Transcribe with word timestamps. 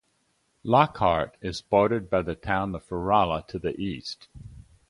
Lockhart 0.63 1.37
is 1.43 1.61
bordered 1.61 2.09
by 2.09 2.23
the 2.23 2.33
town 2.33 2.73
of 2.73 2.83
Florala 2.83 3.45
to 3.49 3.59
the 3.59 3.79
east. 3.79 4.29